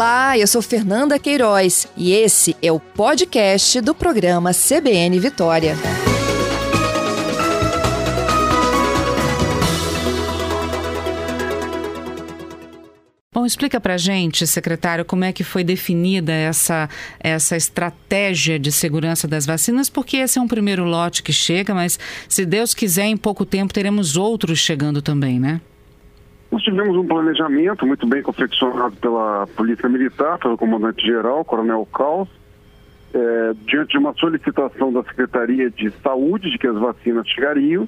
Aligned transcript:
Olá, 0.00 0.38
eu 0.38 0.46
sou 0.46 0.62
Fernanda 0.62 1.18
Queiroz 1.18 1.86
e 1.94 2.14
esse 2.14 2.56
é 2.62 2.72
o 2.72 2.80
podcast 2.80 3.82
do 3.82 3.94
programa 3.94 4.50
CBN 4.54 5.20
Vitória. 5.20 5.76
Bom, 13.30 13.44
explica 13.44 13.78
para 13.78 13.98
gente, 13.98 14.46
secretário, 14.46 15.04
como 15.04 15.24
é 15.24 15.34
que 15.34 15.44
foi 15.44 15.62
definida 15.62 16.32
essa, 16.32 16.88
essa 17.18 17.54
estratégia 17.54 18.58
de 18.58 18.72
segurança 18.72 19.28
das 19.28 19.44
vacinas, 19.44 19.90
porque 19.90 20.16
esse 20.16 20.38
é 20.38 20.40
um 20.40 20.48
primeiro 20.48 20.82
lote 20.82 21.22
que 21.22 21.30
chega, 21.30 21.74
mas 21.74 21.98
se 22.26 22.46
Deus 22.46 22.72
quiser, 22.72 23.04
em 23.04 23.18
pouco 23.18 23.44
tempo 23.44 23.74
teremos 23.74 24.16
outros 24.16 24.60
chegando 24.60 25.02
também, 25.02 25.38
né? 25.38 25.60
Nós 26.50 26.62
tivemos 26.64 26.96
um 26.96 27.06
planejamento 27.06 27.86
muito 27.86 28.06
bem 28.06 28.22
confeccionado 28.22 28.96
pela 28.96 29.46
Polícia 29.56 29.88
Militar, 29.88 30.36
pelo 30.38 30.58
comandante-geral, 30.58 31.44
Coronel 31.44 31.86
Caos, 31.92 32.28
é, 33.14 33.52
diante 33.66 33.92
de 33.92 33.98
uma 33.98 34.12
solicitação 34.14 34.92
da 34.92 35.04
Secretaria 35.04 35.70
de 35.70 35.90
Saúde 36.02 36.50
de 36.50 36.58
que 36.58 36.66
as 36.66 36.76
vacinas 36.76 37.28
chegariam. 37.28 37.86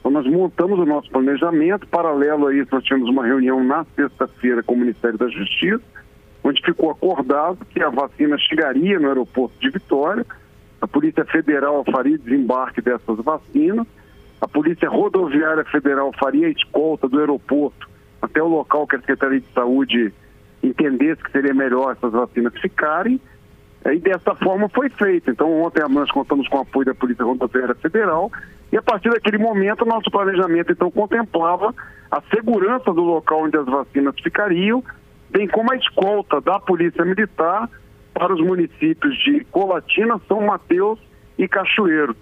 Então, 0.00 0.10
nós 0.10 0.26
montamos 0.26 0.78
o 0.80 0.84
nosso 0.84 1.08
planejamento. 1.08 1.86
Paralelo 1.86 2.48
a 2.48 2.54
isso, 2.54 2.68
nós 2.72 2.82
tivemos 2.82 3.08
uma 3.08 3.24
reunião 3.24 3.62
na 3.62 3.84
sexta-feira 3.96 4.62
com 4.62 4.74
o 4.74 4.78
Ministério 4.78 5.16
da 5.16 5.28
Justiça, 5.28 5.82
onde 6.42 6.60
ficou 6.62 6.90
acordado 6.90 7.64
que 7.70 7.80
a 7.80 7.90
vacina 7.90 8.36
chegaria 8.38 8.98
no 8.98 9.06
aeroporto 9.06 9.54
de 9.60 9.70
Vitória. 9.70 10.26
A 10.80 10.86
Polícia 10.88 11.24
Federal 11.24 11.84
faria 11.90 12.18
desembarque 12.18 12.82
dessas 12.82 13.18
vacinas 13.18 13.86
a 14.44 14.48
Polícia 14.48 14.90
Rodoviária 14.90 15.64
Federal 15.64 16.12
faria 16.18 16.46
a 16.46 16.50
escolta 16.50 17.08
do 17.08 17.18
aeroporto 17.18 17.88
até 18.20 18.42
o 18.42 18.46
local 18.46 18.86
que 18.86 18.96
a 18.96 19.00
Secretaria 19.00 19.40
de 19.40 19.50
Saúde 19.54 20.12
entendesse 20.62 21.22
que 21.22 21.32
seria 21.32 21.54
melhor 21.54 21.92
essas 21.92 22.12
vacinas 22.12 22.52
ficarem. 22.60 23.18
E 23.86 23.98
dessa 23.98 24.34
forma 24.34 24.68
foi 24.68 24.90
feito. 24.90 25.30
Então, 25.30 25.62
ontem 25.62 25.82
nós 25.88 26.10
contamos 26.10 26.46
com 26.48 26.58
o 26.58 26.60
apoio 26.60 26.84
da 26.84 26.94
Polícia 26.94 27.24
Rodoviária 27.24 27.74
Federal 27.74 28.30
e 28.70 28.76
a 28.76 28.82
partir 28.82 29.08
daquele 29.08 29.38
momento, 29.38 29.86
nosso 29.86 30.10
planejamento 30.10 30.72
então 30.72 30.90
contemplava 30.90 31.74
a 32.10 32.20
segurança 32.34 32.92
do 32.92 33.02
local 33.02 33.44
onde 33.44 33.56
as 33.56 33.64
vacinas 33.64 34.14
ficariam, 34.22 34.84
bem 35.30 35.48
como 35.48 35.72
a 35.72 35.76
escolta 35.76 36.38
da 36.42 36.60
Polícia 36.60 37.04
Militar 37.04 37.70
para 38.12 38.34
os 38.34 38.40
municípios 38.40 39.16
de 39.24 39.42
Colatina, 39.46 40.20
São 40.28 40.42
Mateus 40.42 40.98
e 41.38 41.48
Cachoeiro. 41.48 42.14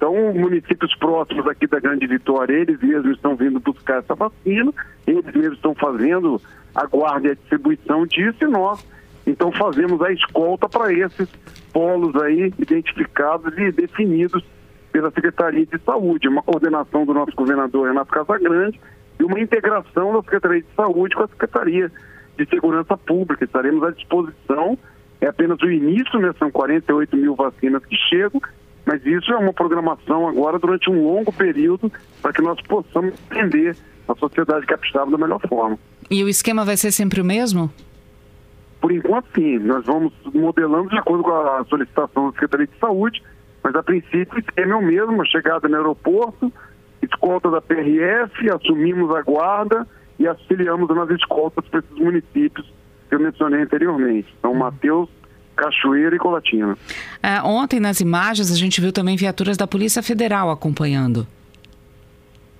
Então, 0.00 0.14
municípios 0.32 0.96
próximos 0.96 1.46
aqui 1.46 1.66
da 1.66 1.78
Grande 1.78 2.06
Vitória, 2.06 2.54
eles 2.54 2.80
mesmos 2.80 3.16
estão 3.16 3.36
vindo 3.36 3.60
buscar 3.60 3.98
essa 3.98 4.14
vacina, 4.14 4.72
eles 5.06 5.26
mesmos 5.26 5.56
estão 5.56 5.74
fazendo 5.74 6.40
a 6.74 6.86
guarda 6.86 7.28
e 7.28 7.30
a 7.32 7.34
distribuição 7.34 8.06
disso 8.06 8.38
e 8.42 8.46
nós, 8.46 8.82
então, 9.26 9.52
fazemos 9.52 10.00
a 10.00 10.10
escolta 10.10 10.66
para 10.70 10.90
esses 10.90 11.28
polos 11.70 12.16
aí 12.16 12.50
identificados 12.58 13.52
e 13.58 13.70
definidos 13.72 14.42
pela 14.90 15.10
Secretaria 15.10 15.66
de 15.66 15.78
Saúde, 15.84 16.28
uma 16.28 16.42
coordenação 16.42 17.04
do 17.04 17.12
nosso 17.12 17.36
governador 17.36 17.88
Renato 17.88 18.10
Casagrande 18.10 18.80
e 19.18 19.22
uma 19.22 19.38
integração 19.38 20.14
da 20.14 20.22
Secretaria 20.22 20.62
de 20.62 20.74
Saúde 20.74 21.14
com 21.14 21.24
a 21.24 21.28
Secretaria 21.28 21.92
de 22.38 22.48
Segurança 22.48 22.96
Pública. 22.96 23.44
Estaremos 23.44 23.84
à 23.84 23.90
disposição, 23.90 24.78
é 25.20 25.26
apenas 25.26 25.60
o 25.60 25.70
início, 25.70 26.18
né? 26.18 26.32
são 26.38 26.50
48 26.50 27.14
mil 27.18 27.34
vacinas 27.34 27.84
que 27.84 27.96
chegam, 28.08 28.40
mas 28.90 29.06
isso 29.06 29.32
é 29.32 29.36
uma 29.36 29.52
programação 29.52 30.26
agora 30.26 30.58
durante 30.58 30.90
um 30.90 31.04
longo 31.04 31.32
período 31.32 31.92
para 32.20 32.32
que 32.32 32.42
nós 32.42 32.60
possamos 32.62 33.14
atender 33.30 33.76
a 34.08 34.16
sociedade 34.16 34.66
capixaba 34.66 35.08
da 35.12 35.16
melhor 35.16 35.40
forma. 35.48 35.78
E 36.10 36.24
o 36.24 36.28
esquema 36.28 36.64
vai 36.64 36.76
ser 36.76 36.90
sempre 36.90 37.20
o 37.20 37.24
mesmo? 37.24 37.70
Por 38.80 38.90
enquanto, 38.90 39.28
sim. 39.32 39.60
Nós 39.60 39.86
vamos 39.86 40.12
modelando 40.34 40.88
de 40.88 40.98
acordo 40.98 41.22
com 41.22 41.30
a 41.30 41.64
solicitação 41.66 42.26
da 42.26 42.32
Secretaria 42.32 42.66
de 42.66 42.78
Saúde, 42.80 43.22
mas 43.62 43.76
a 43.76 43.82
princípio 43.84 44.34
o 44.34 44.40
esquema 44.40 44.72
é 44.72 44.76
o 44.76 44.82
mesmo, 44.82 45.22
a 45.22 45.26
chegada 45.26 45.68
no 45.68 45.76
aeroporto, 45.76 46.52
escolta 47.00 47.48
da 47.48 47.60
PRF, 47.60 48.50
assumimos 48.50 49.14
a 49.14 49.22
guarda 49.22 49.86
e 50.18 50.26
auxiliamos 50.26 50.88
nas 50.88 51.10
escoltas 51.10 51.64
para 51.68 51.78
esses 51.78 51.96
municípios 51.96 52.66
que 53.08 53.14
eu 53.14 53.20
mencionei 53.20 53.62
anteriormente. 53.62 54.34
Então, 54.36 54.52
Mateus, 54.52 55.08
Cachoeira 55.60 56.16
e 56.16 56.18
Colatina. 56.18 56.76
É, 57.22 57.42
ontem, 57.42 57.78
nas 57.78 58.00
imagens, 58.00 58.50
a 58.50 58.56
gente 58.56 58.80
viu 58.80 58.92
também 58.92 59.16
viaturas 59.16 59.56
da 59.56 59.66
Polícia 59.66 60.02
Federal 60.02 60.50
acompanhando. 60.50 61.26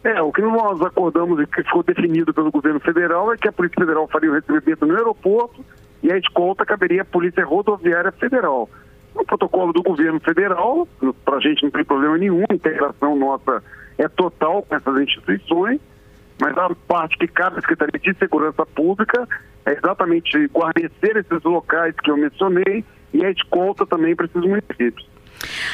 É, 0.04 0.20
o 0.20 0.32
que 0.32 0.42
nós 0.42 0.80
acordamos 0.82 1.40
e 1.40 1.46
que 1.46 1.62
ficou 1.62 1.82
definido 1.82 2.32
pelo 2.32 2.50
governo 2.50 2.80
federal 2.80 3.32
é 3.32 3.36
que 3.36 3.48
a 3.48 3.52
Polícia 3.52 3.78
Federal 3.78 4.06
faria 4.08 4.30
o 4.30 4.34
recebimento 4.34 4.86
no 4.86 4.94
aeroporto 4.94 5.64
e 6.02 6.12
a 6.12 6.16
escolta 6.16 6.64
caberia 6.64 7.02
à 7.02 7.04
Polícia 7.04 7.44
Rodoviária 7.44 8.12
Federal. 8.12 8.68
O 9.14 9.24
protocolo 9.24 9.72
do 9.72 9.82
governo 9.82 10.20
federal, 10.20 10.86
para 11.24 11.36
a 11.36 11.40
gente 11.40 11.62
não 11.64 11.70
tem 11.70 11.84
problema 11.84 12.16
nenhum, 12.16 12.44
a 12.48 12.54
integração 12.54 13.16
nossa 13.16 13.62
é 13.98 14.08
total 14.08 14.62
com 14.62 14.74
essas 14.74 15.00
instituições, 15.00 15.80
mas 16.40 16.56
a 16.56 16.70
parte 16.88 17.18
que 17.18 17.28
cabe 17.28 17.58
à 17.58 17.60
Secretaria 17.60 18.00
de 18.00 18.18
Segurança 18.18 18.64
Pública 18.66 19.28
é 19.66 19.72
exatamente 19.72 20.48
guarnecer 20.48 21.16
esses 21.16 21.42
locais 21.44 21.94
que 22.02 22.10
eu 22.10 22.16
mencionei 22.16 22.84
e 23.12 23.24
a 23.24 23.30
escolta 23.30 23.86
também 23.86 24.16
para 24.16 24.26
esses 24.26 24.42
municípios. 24.42 25.08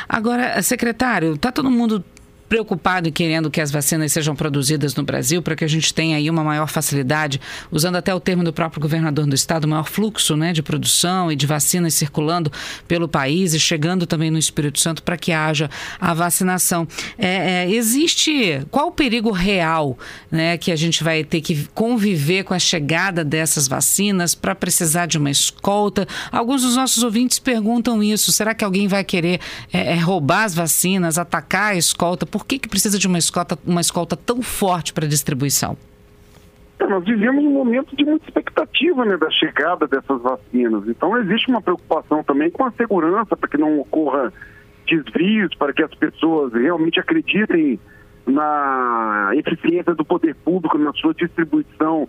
Agora, 0.08 0.60
secretário, 0.62 1.34
está 1.34 1.50
todo 1.50 1.70
mundo 1.70 2.04
preocupado 2.48 3.08
e 3.08 3.12
querendo 3.12 3.50
que 3.50 3.60
as 3.60 3.70
vacinas 3.70 4.12
sejam 4.12 4.34
produzidas 4.34 4.94
no 4.94 5.02
Brasil 5.02 5.42
para 5.42 5.56
que 5.56 5.64
a 5.64 5.68
gente 5.68 5.92
tenha 5.92 6.16
aí 6.16 6.30
uma 6.30 6.44
maior 6.44 6.68
facilidade, 6.68 7.40
usando 7.70 7.96
até 7.96 8.14
o 8.14 8.20
termo 8.20 8.44
do 8.44 8.52
próprio 8.52 8.80
governador 8.80 9.26
do 9.26 9.34
estado, 9.34 9.66
maior 9.66 9.84
fluxo 9.84 10.36
né, 10.36 10.52
de 10.52 10.62
produção 10.62 11.30
e 11.30 11.36
de 11.36 11.46
vacinas 11.46 11.94
circulando 11.94 12.50
pelo 12.86 13.08
país 13.08 13.54
e 13.54 13.60
chegando 13.60 14.06
também 14.06 14.30
no 14.30 14.38
Espírito 14.38 14.78
Santo 14.78 15.02
para 15.02 15.16
que 15.16 15.32
haja 15.32 15.68
a 16.00 16.14
vacinação. 16.14 16.86
É, 17.18 17.64
é, 17.64 17.70
existe 17.70 18.64
qual 18.70 18.88
o 18.88 18.92
perigo 18.92 19.30
real 19.30 19.98
né, 20.30 20.56
que 20.56 20.70
a 20.70 20.76
gente 20.76 21.02
vai 21.02 21.24
ter 21.24 21.40
que 21.40 21.68
conviver 21.74 22.44
com 22.44 22.54
a 22.54 22.58
chegada 22.58 23.24
dessas 23.24 23.66
vacinas 23.66 24.34
para 24.34 24.54
precisar 24.54 25.06
de 25.06 25.18
uma 25.18 25.30
escolta? 25.30 26.06
Alguns 26.30 26.62
dos 26.62 26.76
nossos 26.76 27.02
ouvintes 27.02 27.38
perguntam 27.38 28.02
isso. 28.02 28.32
Será 28.32 28.54
que 28.54 28.64
alguém 28.64 28.86
vai 28.86 29.02
querer 29.02 29.40
é, 29.72 29.92
é 29.92 29.96
roubar 29.96 30.44
as 30.44 30.54
vacinas, 30.54 31.18
atacar 31.18 31.72
a 31.72 31.76
escolta? 31.76 32.24
Por 32.36 32.44
que, 32.44 32.58
que 32.58 32.68
precisa 32.68 32.98
de 32.98 33.06
uma 33.06 33.16
escolta, 33.16 33.58
uma 33.64 33.80
escolta 33.80 34.14
tão 34.14 34.42
forte 34.42 34.92
para 34.92 35.08
distribuição? 35.08 35.74
É, 36.78 36.86
nós 36.86 37.02
vivemos 37.02 37.42
um 37.42 37.50
momento 37.50 37.96
de 37.96 38.04
muita 38.04 38.26
expectativa 38.26 39.06
né, 39.06 39.16
da 39.16 39.30
chegada 39.30 39.86
dessas 39.86 40.20
vacinas. 40.20 40.86
Então, 40.86 41.16
existe 41.16 41.48
uma 41.48 41.62
preocupação 41.62 42.22
também 42.22 42.50
com 42.50 42.66
a 42.66 42.70
segurança, 42.72 43.34
para 43.34 43.48
que 43.48 43.56
não 43.56 43.80
ocorra 43.80 44.30
desvios, 44.86 45.54
para 45.54 45.72
que 45.72 45.82
as 45.82 45.94
pessoas 45.94 46.52
realmente 46.52 47.00
acreditem 47.00 47.80
na 48.26 49.30
eficiência 49.32 49.94
do 49.94 50.04
poder 50.04 50.34
público, 50.34 50.76
na 50.76 50.92
sua 50.92 51.14
distribuição 51.14 52.06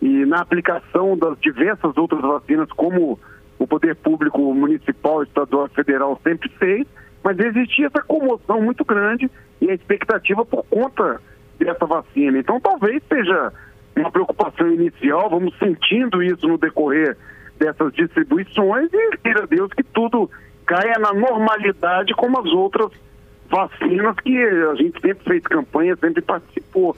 e 0.00 0.24
na 0.24 0.36
aplicação 0.36 1.18
das 1.18 1.36
diversas 1.40 1.96
outras 1.96 2.22
vacinas, 2.22 2.68
como 2.76 3.18
o 3.58 3.66
poder 3.66 3.96
público 3.96 4.54
municipal, 4.54 5.24
estadual 5.24 5.66
e 5.66 5.74
federal 5.74 6.20
sempre 6.22 6.48
fez. 6.60 6.86
Mas 7.24 7.38
existia 7.38 7.86
essa 7.86 8.02
comoção 8.02 8.60
muito 8.60 8.84
grande 8.84 9.30
e 9.58 9.70
a 9.70 9.74
expectativa 9.74 10.44
por 10.44 10.62
conta 10.66 11.18
dessa 11.58 11.86
vacina. 11.86 12.38
Então 12.38 12.60
talvez 12.60 13.02
seja 13.08 13.50
uma 13.96 14.10
preocupação 14.10 14.70
inicial, 14.70 15.30
vamos 15.30 15.56
sentindo 15.58 16.22
isso 16.22 16.46
no 16.46 16.58
decorrer 16.58 17.16
dessas 17.58 17.92
distribuições 17.94 18.90
e 18.92 19.16
queira 19.18 19.46
Deus 19.46 19.72
que 19.72 19.82
tudo 19.82 20.30
caia 20.66 20.98
na 20.98 21.14
normalidade 21.14 22.12
como 22.14 22.38
as 22.38 22.50
outras 22.52 22.90
vacinas 23.48 24.16
que 24.16 24.36
a 24.36 24.74
gente 24.74 25.00
sempre 25.00 25.24
fez 25.24 25.42
campanha, 25.44 25.96
sempre 25.96 26.20
participou. 26.20 26.94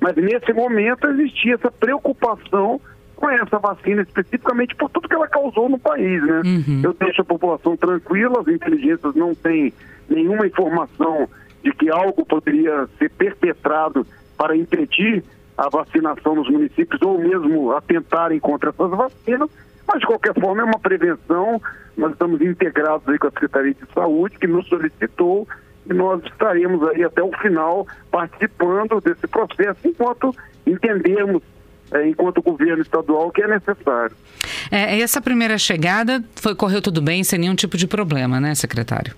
Mas 0.00 0.16
nesse 0.16 0.52
momento 0.52 1.06
existia 1.08 1.54
essa 1.54 1.70
preocupação 1.70 2.80
com 3.18 3.28
essa 3.28 3.58
vacina, 3.58 4.02
especificamente 4.02 4.76
por 4.76 4.88
tudo 4.90 5.08
que 5.08 5.14
ela 5.14 5.26
causou 5.26 5.68
no 5.68 5.78
país, 5.78 6.24
né? 6.24 6.42
Uhum. 6.44 6.80
Eu 6.84 6.94
deixo 6.94 7.22
a 7.22 7.24
população 7.24 7.76
tranquila, 7.76 8.40
as 8.40 8.48
inteligências 8.48 9.14
não 9.16 9.34
têm 9.34 9.72
nenhuma 10.08 10.46
informação 10.46 11.28
de 11.62 11.72
que 11.72 11.90
algo 11.90 12.24
poderia 12.24 12.86
ser 12.96 13.10
perpetrado 13.10 14.06
para 14.36 14.56
impedir 14.56 15.24
a 15.56 15.68
vacinação 15.68 16.36
nos 16.36 16.48
municípios 16.48 17.02
ou 17.02 17.18
mesmo 17.18 17.72
atentarem 17.72 18.38
contra 18.38 18.70
essas 18.70 18.90
vacinas, 18.90 19.50
mas 19.86 20.00
de 20.00 20.06
qualquer 20.06 20.34
forma 20.40 20.62
é 20.62 20.64
uma 20.64 20.78
prevenção. 20.78 21.60
Nós 21.96 22.12
estamos 22.12 22.40
integrados 22.40 23.08
aí 23.08 23.18
com 23.18 23.26
a 23.26 23.30
Secretaria 23.32 23.74
de 23.74 23.92
Saúde, 23.92 24.38
que 24.38 24.46
nos 24.46 24.68
solicitou, 24.68 25.48
e 25.90 25.92
nós 25.92 26.22
estaremos 26.22 26.86
aí 26.90 27.02
até 27.02 27.20
o 27.20 27.32
final 27.38 27.84
participando 28.12 29.00
desse 29.00 29.26
processo 29.26 29.80
enquanto 29.84 30.32
entendemos 30.64 31.42
é, 31.92 32.08
enquanto 32.08 32.42
governo 32.42 32.82
estadual 32.82 33.30
que 33.30 33.42
é 33.42 33.48
necessário. 33.48 34.16
É, 34.70 35.00
essa 35.00 35.20
primeira 35.20 35.58
chegada 35.58 36.22
foi 36.36 36.54
correu 36.54 36.82
tudo 36.82 37.00
bem 37.00 37.24
sem 37.24 37.38
nenhum 37.38 37.54
tipo 37.54 37.76
de 37.76 37.86
problema, 37.86 38.40
né, 38.40 38.54
secretário? 38.54 39.14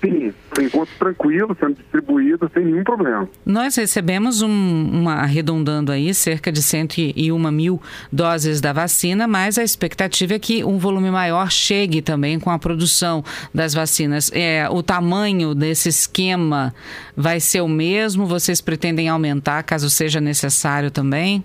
Sim, 0.00 0.32
por 0.50 0.62
enquanto, 0.62 0.90
tranquilo, 0.98 1.56
sendo 1.58 1.74
distribuído 1.74 2.50
sem 2.52 2.64
nenhum 2.64 2.84
problema. 2.84 3.28
Nós 3.44 3.76
recebemos, 3.76 4.42
um, 4.42 4.48
uma, 4.48 5.14
arredondando 5.14 5.90
aí, 5.90 6.12
cerca 6.12 6.52
de 6.52 6.62
101 6.62 7.50
mil 7.50 7.80
doses 8.12 8.60
da 8.60 8.72
vacina, 8.72 9.26
mas 9.26 9.58
a 9.58 9.64
expectativa 9.64 10.34
é 10.34 10.38
que 10.38 10.62
um 10.62 10.78
volume 10.78 11.10
maior 11.10 11.50
chegue 11.50 12.02
também 12.02 12.38
com 12.38 12.50
a 12.50 12.58
produção 12.58 13.24
das 13.54 13.74
vacinas. 13.74 14.30
É, 14.34 14.68
o 14.70 14.82
tamanho 14.82 15.54
desse 15.54 15.88
esquema 15.88 16.74
vai 17.16 17.40
ser 17.40 17.62
o 17.62 17.68
mesmo? 17.68 18.26
Vocês 18.26 18.60
pretendem 18.60 19.08
aumentar 19.08 19.62
caso 19.62 19.88
seja 19.88 20.20
necessário 20.20 20.90
também? 20.90 21.42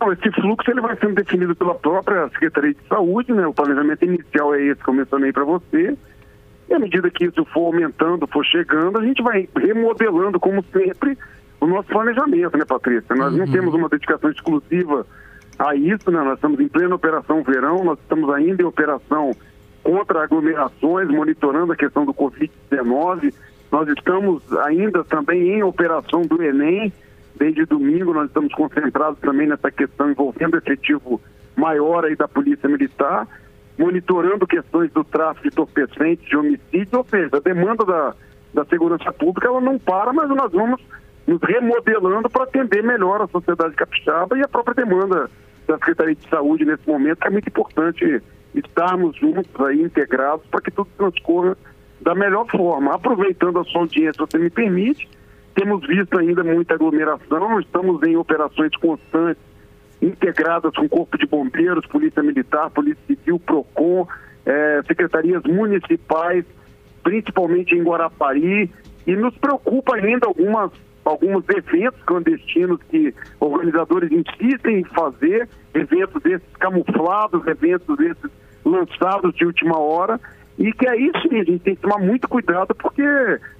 Não, 0.00 0.12
esse 0.12 0.30
fluxo 0.32 0.70
ele 0.70 0.80
vai 0.80 0.96
sendo 0.96 1.14
definido 1.14 1.54
pela 1.54 1.74
própria 1.74 2.28
Secretaria 2.30 2.72
de 2.72 2.88
Saúde, 2.88 3.32
né? 3.32 3.46
O 3.46 3.52
planejamento 3.52 4.04
inicial 4.04 4.54
é 4.54 4.62
esse 4.62 4.82
que 4.82 4.88
eu 4.88 4.94
mencionei 4.94 5.32
para 5.32 5.44
você. 5.44 5.96
E 6.68 6.74
à 6.74 6.78
medida 6.78 7.10
que 7.10 7.26
isso 7.26 7.44
for 7.46 7.66
aumentando, 7.66 8.26
for 8.26 8.44
chegando, 8.44 8.98
a 8.98 9.04
gente 9.04 9.22
vai 9.22 9.48
remodelando, 9.56 10.40
como 10.40 10.64
sempre, 10.72 11.18
o 11.60 11.66
nosso 11.66 11.88
planejamento, 11.88 12.56
né, 12.56 12.64
Patrícia? 12.64 13.14
Nós 13.14 13.32
uhum. 13.32 13.40
não 13.40 13.52
temos 13.52 13.74
uma 13.74 13.88
dedicação 13.88 14.30
exclusiva 14.30 15.06
a 15.58 15.74
isso, 15.74 16.10
né? 16.10 16.22
Nós 16.22 16.34
estamos 16.34 16.58
em 16.60 16.68
plena 16.68 16.94
operação 16.94 17.42
verão, 17.42 17.84
nós 17.84 17.98
estamos 17.98 18.30
ainda 18.30 18.62
em 18.62 18.66
operação 18.66 19.32
contra 19.82 20.22
aglomerações, 20.22 21.08
monitorando 21.08 21.72
a 21.72 21.76
questão 21.76 22.06
do 22.06 22.14
Covid-19. 22.14 23.34
Nós 23.70 23.88
estamos 23.88 24.42
ainda 24.58 25.04
também 25.04 25.58
em 25.58 25.62
operação 25.62 26.22
do 26.22 26.42
Enem, 26.42 26.92
Desde 27.40 27.64
domingo 27.64 28.12
nós 28.12 28.26
estamos 28.26 28.52
concentrados 28.52 29.18
também 29.20 29.48
nessa 29.48 29.70
questão 29.70 30.10
envolvendo 30.10 30.58
efetivo 30.58 31.18
maior 31.56 32.04
aí 32.04 32.14
da 32.14 32.28
Polícia 32.28 32.68
Militar, 32.68 33.26
monitorando 33.78 34.46
questões 34.46 34.92
do 34.92 35.02
tráfico 35.02 35.44
de 35.44 35.48
entorpecentes, 35.48 36.28
de 36.28 36.36
homicídio, 36.36 36.98
ou 36.98 37.04
seja, 37.04 37.38
a 37.38 37.40
demanda 37.40 37.82
da, 37.86 38.14
da 38.52 38.64
segurança 38.66 39.10
pública 39.10 39.48
ela 39.48 39.58
não 39.58 39.78
para, 39.78 40.12
mas 40.12 40.28
nós 40.28 40.52
vamos 40.52 40.82
nos 41.26 41.40
remodelando 41.40 42.28
para 42.28 42.44
atender 42.44 42.82
melhor 42.82 43.22
a 43.22 43.28
sociedade 43.28 43.74
capixaba 43.74 44.36
e 44.36 44.42
a 44.42 44.48
própria 44.48 44.74
demanda 44.74 45.30
da 45.66 45.78
Secretaria 45.78 46.16
de 46.16 46.28
Saúde 46.28 46.66
nesse 46.66 46.86
momento, 46.86 47.24
é 47.24 47.30
muito 47.30 47.48
importante 47.48 48.22
estarmos 48.54 49.16
juntos 49.16 49.48
aí, 49.64 49.80
integrados, 49.80 50.44
para 50.50 50.60
que 50.60 50.70
tudo 50.70 50.90
transcorra 50.98 51.56
da 52.02 52.14
melhor 52.14 52.46
forma. 52.50 52.94
Aproveitando 52.94 53.60
a 53.60 53.64
sua 53.64 53.80
audiência, 53.80 54.12
se 54.12 54.18
você 54.18 54.36
me 54.36 54.50
permite, 54.50 55.08
temos 55.54 55.86
visto 55.86 56.18
ainda 56.18 56.42
muita 56.44 56.74
aglomeração, 56.74 57.60
estamos 57.60 58.02
em 58.02 58.16
operações 58.16 58.74
constantes, 58.76 59.42
integradas 60.00 60.74
com 60.74 60.88
Corpo 60.88 61.18
de 61.18 61.26
Bombeiros, 61.26 61.86
Polícia 61.86 62.22
Militar, 62.22 62.70
Polícia 62.70 63.02
Civil, 63.06 63.38
PROCON, 63.40 64.06
eh, 64.46 64.80
secretarias 64.86 65.42
municipais, 65.44 66.44
principalmente 67.02 67.74
em 67.74 67.82
Guarapari, 67.82 68.70
e 69.06 69.16
nos 69.16 69.36
preocupa 69.38 69.96
ainda 69.96 70.26
algumas, 70.26 70.70
alguns 71.04 71.44
eventos 71.48 72.02
clandestinos 72.04 72.80
que 72.88 73.14
organizadores 73.38 74.10
insistem 74.10 74.80
em 74.80 74.84
fazer, 74.84 75.48
eventos 75.74 76.22
desses 76.22 76.56
camuflados, 76.58 77.46
eventos 77.46 77.96
desses 77.98 78.30
lançados 78.64 79.34
de 79.34 79.44
última 79.44 79.78
hora, 79.78 80.20
e 80.60 80.70
que 80.74 80.86
aí 80.86 81.10
sim 81.22 81.40
a 81.40 81.44
gente 81.44 81.60
tem 81.60 81.74
que 81.74 81.80
tomar 81.80 81.98
muito 81.98 82.28
cuidado 82.28 82.74
porque 82.74 83.02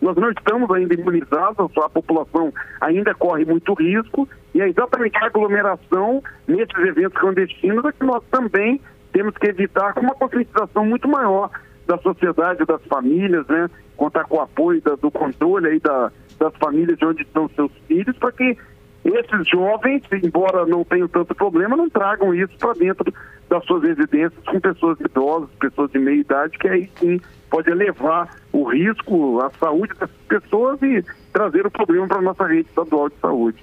nós 0.02 0.14
não 0.16 0.30
estamos 0.30 0.70
ainda 0.70 0.92
imunizados, 0.92 1.70
a 1.78 1.88
população 1.88 2.52
ainda 2.78 3.14
corre 3.14 3.46
muito 3.46 3.72
risco 3.72 4.28
e 4.54 4.60
é 4.60 4.68
exatamente 4.68 5.16
a 5.16 5.24
aglomeração 5.24 6.22
nesses 6.46 6.78
eventos 6.78 7.18
clandestinos 7.18 7.82
é 7.86 7.92
que 7.92 8.04
nós 8.04 8.22
também 8.30 8.78
temos 9.14 9.34
que 9.38 9.48
evitar 9.48 9.94
com 9.94 10.00
uma 10.00 10.14
conscientização 10.14 10.84
muito 10.84 11.08
maior 11.08 11.50
da 11.86 11.96
sociedade, 11.98 12.66
das 12.66 12.84
famílias, 12.84 13.46
né? 13.48 13.68
Contar 13.96 14.24
com 14.24 14.36
o 14.36 14.40
apoio 14.40 14.82
da, 14.82 14.94
do 14.94 15.10
controle 15.10 15.68
aí 15.68 15.80
da, 15.80 16.12
das 16.38 16.54
famílias 16.56 16.98
de 16.98 17.06
onde 17.06 17.22
estão 17.22 17.48
seus 17.48 17.72
filhos, 17.88 18.16
para 18.18 18.30
que 18.32 18.56
esses 19.04 19.48
jovens, 19.48 20.02
embora 20.22 20.66
não 20.66 20.84
tenham 20.84 21.08
tanto 21.08 21.34
problema, 21.34 21.76
não 21.76 21.88
tragam 21.88 22.34
isso 22.34 22.52
para 22.58 22.74
dentro 22.74 23.12
das 23.50 23.64
suas 23.64 23.82
residências 23.82 24.32
com 24.46 24.60
pessoas 24.60 24.98
idosas, 25.00 25.50
pessoas 25.58 25.90
de 25.90 25.98
meia 25.98 26.20
idade, 26.20 26.56
que 26.56 26.68
aí 26.68 26.88
sim 27.00 27.20
pode 27.50 27.68
elevar 27.68 28.36
o 28.52 28.62
risco 28.62 29.40
à 29.40 29.50
saúde 29.58 29.92
das 29.98 30.08
pessoas 30.28 30.80
e 30.82 31.04
trazer 31.32 31.66
o 31.66 31.70
problema 31.70 32.06
para 32.06 32.18
a 32.18 32.22
nossa 32.22 32.46
rede 32.46 32.68
estadual 32.68 33.08
de 33.08 33.16
saúde. 33.20 33.58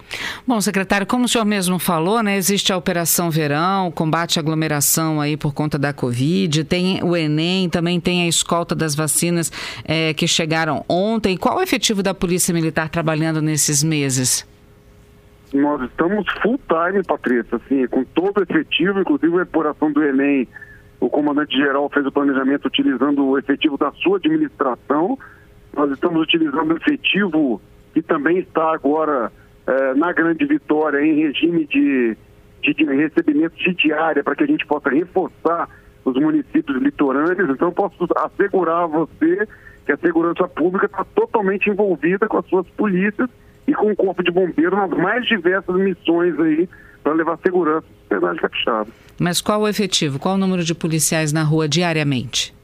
Bom, 0.45 0.59
secretário, 0.59 1.07
como 1.07 1.23
o 1.23 1.27
senhor 1.27 1.45
mesmo 1.45 1.79
falou, 1.79 2.21
né, 2.21 2.35
existe 2.35 2.73
a 2.73 2.77
Operação 2.77 3.31
Verão, 3.31 3.89
combate 3.89 4.37
à 4.37 4.41
aglomeração 4.41 5.21
aí 5.21 5.37
por 5.37 5.53
conta 5.53 5.79
da 5.79 5.93
Covid, 5.93 6.65
tem 6.65 7.01
o 7.01 7.15
Enem, 7.15 7.69
também 7.69 7.99
tem 7.99 8.23
a 8.23 8.27
escolta 8.27 8.75
das 8.75 8.93
vacinas 8.93 9.51
é, 9.85 10.13
que 10.13 10.27
chegaram 10.27 10.83
ontem. 10.89 11.37
Qual 11.37 11.57
o 11.57 11.61
efetivo 11.61 12.03
da 12.03 12.13
Polícia 12.13 12.53
Militar 12.53 12.89
trabalhando 12.89 13.41
nesses 13.41 13.81
meses? 13.83 14.45
Nós 15.53 15.81
estamos 15.81 16.25
full 16.41 16.59
time, 16.67 17.03
Patrícia, 17.03 17.57
assim, 17.57 17.87
com 17.87 18.03
todo 18.03 18.39
o 18.39 18.43
efetivo, 18.43 18.99
inclusive 18.99 19.37
a 19.39 19.43
epuração 19.43 19.91
do 19.91 20.03
Enem. 20.03 20.47
O 20.99 21.09
comandante-geral 21.09 21.89
fez 21.89 22.05
o 22.05 22.11
planejamento 22.11 22.65
utilizando 22.65 23.25
o 23.25 23.37
efetivo 23.37 23.77
da 23.77 23.91
sua 23.91 24.17
administração. 24.17 25.17
Nós 25.75 25.91
estamos 25.91 26.21
utilizando 26.21 26.73
o 26.73 26.77
efetivo 26.77 27.61
que 27.93 28.01
também 28.01 28.39
está 28.39 28.73
agora 28.73 29.31
eh, 29.65 29.93
na 29.93 30.11
Grande 30.11 30.45
Vitória 30.45 30.99
em 31.05 31.15
regime 31.15 31.65
de, 31.65 32.17
de, 32.61 32.73
de 32.73 32.83
recebimento 32.83 33.55
de 33.57 33.73
diária 33.73 34.23
para 34.23 34.35
que 34.35 34.43
a 34.43 34.47
gente 34.47 34.65
possa 34.65 34.89
reforçar 34.89 35.69
os 36.03 36.15
municípios 36.15 36.81
litorâneos. 36.81 37.49
Então, 37.49 37.71
posso 37.71 38.07
assegurar 38.17 38.83
a 38.83 38.87
você 38.87 39.47
que 39.85 39.91
a 39.91 39.97
segurança 39.97 40.47
pública 40.47 40.87
está 40.87 41.03
totalmente 41.03 41.69
envolvida 41.69 42.27
com 42.27 42.37
as 42.37 42.45
suas 42.47 42.67
polícias 42.71 43.29
e 43.67 43.73
com 43.73 43.91
o 43.91 43.95
Corpo 43.95 44.23
de 44.23 44.31
Bombeiros 44.31 44.77
nas 44.77 44.89
mais 44.91 45.25
diversas 45.27 45.75
missões 45.75 46.39
aí 46.39 46.69
para 47.03 47.13
levar 47.13 47.37
segurança 47.43 47.85
à 47.85 48.01
sociedade 48.03 48.39
capixaba. 48.39 48.87
Mas 49.19 49.41
qual 49.41 49.61
o 49.61 49.67
efetivo? 49.67 50.19
Qual 50.19 50.35
o 50.35 50.37
número 50.37 50.63
de 50.63 50.73
policiais 50.73 51.33
na 51.33 51.43
rua 51.43 51.67
diariamente? 51.67 52.55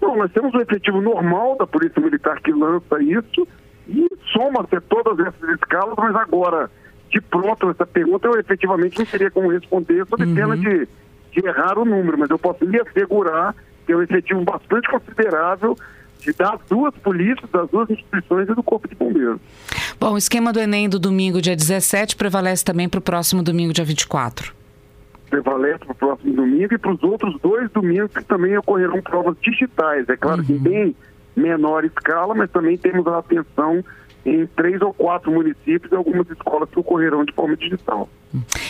Bom, 0.00 0.16
nós 0.16 0.32
temos 0.32 0.52
o 0.54 0.60
efetivo 0.60 1.00
normal 1.00 1.56
da 1.56 1.66
Polícia 1.66 2.00
Militar 2.00 2.40
que 2.40 2.52
lança 2.52 3.02
isso 3.02 3.46
e 3.88 4.06
soma-se 4.32 4.80
todas 4.82 5.18
essas 5.18 5.48
escalas, 5.56 5.94
mas 5.96 6.14
agora, 6.16 6.70
de 7.10 7.20
pronto, 7.20 7.70
essa 7.70 7.86
pergunta 7.86 8.28
eu 8.28 8.38
efetivamente 8.38 8.98
não 8.98 9.06
teria 9.06 9.30
como 9.30 9.50
responder 9.50 10.04
sob 10.06 10.24
uhum. 10.24 10.34
pena 10.34 10.56
de, 10.56 10.88
de 11.32 11.46
errar 11.46 11.78
o 11.78 11.84
número, 11.84 12.18
mas 12.18 12.30
eu 12.30 12.38
posso 12.38 12.64
lhe 12.64 12.80
assegurar 12.80 13.54
que 13.86 13.92
é 13.92 13.96
um 13.96 14.02
efetivo 14.02 14.42
bastante 14.42 14.88
considerável 14.88 15.76
das 16.36 16.60
duas 16.68 16.94
polícias, 16.96 17.50
das 17.50 17.68
duas 17.70 17.90
instituições 17.90 18.48
e 18.48 18.54
do 18.54 18.62
Corpo 18.62 18.88
de 18.88 18.94
Bombeiros. 18.94 19.40
Bom, 19.98 20.12
o 20.12 20.18
esquema 20.18 20.52
do 20.52 20.60
Enem 20.60 20.88
do 20.88 20.98
domingo, 20.98 21.40
dia 21.40 21.56
17, 21.56 22.16
prevalece 22.16 22.64
também 22.64 22.88
para 22.88 22.98
o 22.98 23.02
próximo 23.02 23.42
domingo, 23.42 23.72
dia 23.72 23.84
24? 23.84 24.54
Prevalece 25.30 25.78
para 25.78 25.92
o 25.92 25.94
próximo 25.94 26.34
domingo 26.34 26.74
e 26.74 26.78
para 26.78 26.92
os 26.92 27.02
outros 27.02 27.40
dois 27.40 27.70
domingos 27.70 28.12
que 28.12 28.24
também 28.24 28.56
ocorrerão 28.56 29.00
provas 29.00 29.36
digitais. 29.40 30.08
É 30.08 30.16
claro 30.16 30.40
uhum. 30.40 30.46
que 30.46 30.58
bem 30.58 30.96
menor 31.34 31.84
escala, 31.84 32.34
mas 32.34 32.50
também 32.50 32.76
temos 32.76 33.06
a 33.06 33.18
atenção 33.18 33.82
em 34.24 34.46
três 34.46 34.80
ou 34.80 34.92
quatro 34.92 35.32
municípios 35.32 35.92
algumas 35.92 36.28
escolas 36.30 36.68
que 36.70 36.78
ocorrerão 36.78 37.24
de 37.24 37.32
forma 37.32 37.56
digital. 37.56 38.08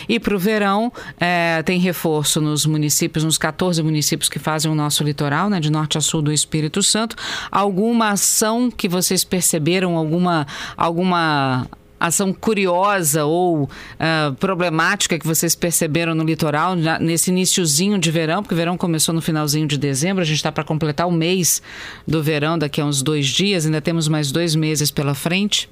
E 0.09 0.19
para 0.19 0.35
o 0.35 0.39
verão, 0.39 0.93
é, 1.21 1.63
tem 1.63 1.79
reforço 1.79 2.41
nos 2.41 2.67
municípios, 2.67 3.25
nos 3.25 3.39
14 3.39 3.83
municípios 3.83 4.29
que 4.29 4.39
fazem 4.39 4.71
o 4.71 4.75
nosso 4.75 5.05
litoral, 5.05 5.49
né, 5.49 5.61
de 5.61 5.71
norte 5.71 5.97
a 5.97 6.01
sul 6.01 6.21
do 6.21 6.33
Espírito 6.33 6.83
Santo. 6.83 7.15
Alguma 7.51 8.11
ação 8.11 8.71
que 8.71 8.89
vocês 8.89 9.23
perceberam, 9.23 9.97
alguma, 9.97 10.47
alguma 10.77 11.67
ação 12.07 12.33
curiosa 12.33 13.25
ou 13.25 13.65
uh, 13.65 14.35
problemática 14.39 15.19
que 15.19 15.27
vocês 15.27 15.55
perceberam 15.55 16.15
no 16.15 16.25
litoral 16.25 16.75
nesse 17.01 17.31
iníciozinho 17.31 17.99
de 17.99 18.11
verão, 18.11 18.43
porque 18.43 18.55
o 18.55 18.57
verão 18.57 18.77
começou 18.77 19.15
no 19.15 19.23
finalzinho 19.23 19.67
de 19.67 19.79
dezembro, 19.79 20.23
a 20.23 20.27
gente 20.27 20.37
está 20.37 20.51
para 20.51 20.65
completar 20.65 21.07
o 21.07 21.13
mês 21.13 21.63
do 22.07 22.23
verão 22.23 22.59
daqui 22.59 22.81
a 22.81 22.85
uns 22.85 23.03
dois 23.03 23.27
dias, 23.27 23.67
ainda 23.67 23.81
temos 23.81 24.09
mais 24.09 24.33
dois 24.33 24.55
meses 24.55 24.91
pela 24.91 25.15
frente? 25.15 25.71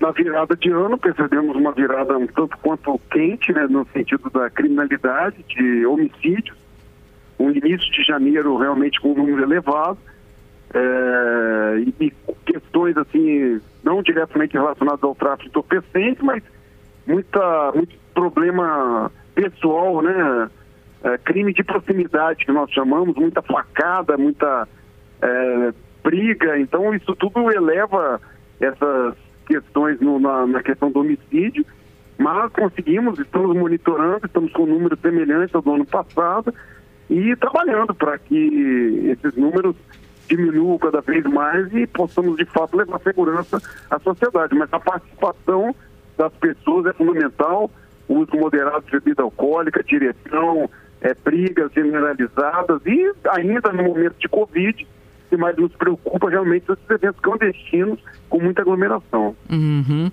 Na 0.00 0.10
virada 0.10 0.56
de 0.56 0.70
ano, 0.70 0.98
percebemos 0.98 1.56
uma 1.56 1.72
virada 1.72 2.18
um 2.18 2.26
tanto 2.26 2.58
quanto 2.58 3.00
quente, 3.10 3.52
né, 3.52 3.66
no 3.68 3.86
sentido 3.92 4.28
da 4.30 4.50
criminalidade, 4.50 5.36
de 5.48 5.86
homicídios. 5.86 6.56
Um 7.38 7.50
início 7.50 7.90
de 7.90 8.02
janeiro 8.04 8.56
realmente 8.56 9.00
com 9.00 9.12
um 9.12 9.16
número 9.16 9.42
elevado. 9.42 9.98
É, 10.74 11.78
e 11.78 12.12
questões 12.44 12.96
assim 12.96 13.60
não 13.84 14.02
diretamente 14.02 14.54
relacionados 14.54 15.04
ao 15.04 15.14
tráfico 15.14 15.48
entorpecente, 15.48 16.24
mas 16.24 16.42
muita, 17.06 17.72
muito 17.72 17.94
problema 18.12 19.10
pessoal, 19.34 20.02
né? 20.02 20.50
É, 21.04 21.18
crime 21.18 21.52
de 21.52 21.62
proximidade 21.62 22.46
que 22.46 22.52
nós 22.52 22.70
chamamos, 22.70 23.14
muita 23.14 23.42
facada, 23.42 24.16
muita 24.16 24.66
é, 25.22 25.72
briga. 26.02 26.58
Então 26.58 26.94
isso 26.94 27.14
tudo 27.14 27.52
eleva 27.52 28.20
essas 28.58 29.14
questões 29.46 30.00
no, 30.00 30.18
na, 30.18 30.46
na, 30.46 30.62
questão 30.62 30.90
do 30.90 31.00
homicídio, 31.00 31.64
mas 32.18 32.50
conseguimos, 32.52 33.18
estamos 33.18 33.54
monitorando, 33.54 34.24
estamos 34.24 34.50
com 34.52 34.64
números 34.64 34.98
semelhantes 35.00 35.54
ao 35.54 35.62
do 35.62 35.74
ano 35.74 35.84
passado 35.84 36.54
e 37.10 37.36
trabalhando 37.36 37.94
para 37.94 38.18
que 38.18 39.10
esses 39.12 39.36
números 39.36 39.76
diminua 40.28 40.78
cada 40.78 41.00
vez 41.00 41.24
mais 41.24 41.72
e 41.74 41.86
possamos, 41.86 42.36
de 42.36 42.44
fato, 42.46 42.76
levar 42.76 43.00
segurança 43.00 43.60
à 43.90 43.98
sociedade. 43.98 44.54
Mas 44.54 44.72
a 44.72 44.80
participação 44.80 45.74
das 46.16 46.32
pessoas 46.34 46.86
é 46.86 46.92
fundamental, 46.92 47.70
o 48.08 48.18
uso 48.18 48.36
moderado 48.36 48.84
de 48.86 48.92
bebida 48.92 49.22
alcoólica, 49.22 49.82
direção, 49.82 50.68
é, 51.00 51.14
brigas 51.14 51.72
generalizadas 51.72 52.80
e 52.86 53.12
ainda 53.30 53.72
no 53.72 53.84
momento 53.84 54.16
de 54.18 54.28
Covid, 54.28 54.86
que 55.34 55.36
mais 55.36 55.56
nos 55.56 55.72
preocupa 55.72 56.30
realmente 56.30 56.64
esses 56.70 56.90
eventos 56.90 57.20
clandestinos 57.20 57.98
com 58.28 58.40
muita 58.40 58.62
aglomeração. 58.62 59.34
Uhum. 59.50 60.10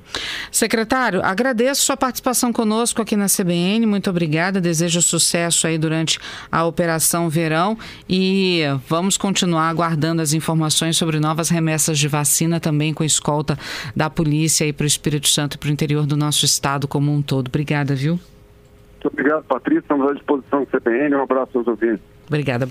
Secretário, 0.52 1.24
agradeço 1.24 1.84
sua 1.84 1.96
participação 1.96 2.52
conosco 2.52 3.02
aqui 3.02 3.16
na 3.16 3.28
CBN, 3.28 3.86
muito 3.86 4.10
obrigada, 4.10 4.60
desejo 4.60 5.02
sucesso 5.02 5.68
aí 5.68 5.78
durante 5.78 6.20
a 6.52 6.66
Operação 6.66 7.30
Verão 7.30 7.78
e 8.10 8.64
vamos 8.88 9.18
continuar 9.18 9.70
aguardando 9.70 10.22
as 10.22 10.34
informações 10.34 10.98
sobre 10.98 11.20
novas 11.20 11.50
remessas 11.50 11.98
de 11.98 12.08
vacina 12.08 12.60
também 12.60 12.94
com 12.94 13.04
escolta 13.04 13.58
da 13.96 14.10
polícia 14.10 14.66
aí 14.66 14.74
para 14.74 14.84
o 14.84 14.88
Espírito 14.88 15.28
Santo 15.30 15.56
e 15.56 15.58
para 15.58 15.70
o 15.70 15.72
interior 15.72 16.06
do 16.06 16.18
nosso 16.18 16.46
estado 16.46 16.88
como 16.88 17.14
um 17.14 17.22
todo. 17.22 17.48
Obrigada, 17.48 17.96
viu? 17.96 18.20
Muito 18.94 19.08
obrigado, 19.08 19.44
Patrícia. 19.46 19.80
Estamos 19.80 20.10
à 20.10 20.14
disposição 20.14 20.64
do 20.64 20.68
CBN. 20.68 21.16
Um 21.16 21.24
abraço 21.24 21.58
aos 21.58 21.68
ouvintes. 21.68 22.02
Obrigada. 22.28 22.68